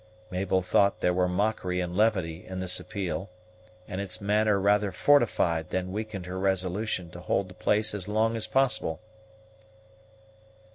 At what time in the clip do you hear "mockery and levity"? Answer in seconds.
1.27-2.43